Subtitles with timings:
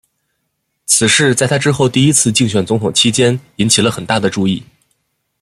[0.87, 4.63] 此事在他之后第一次竞选总统期间引起了很大的注意。